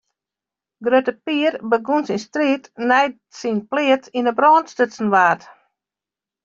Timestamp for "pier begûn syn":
1.25-2.19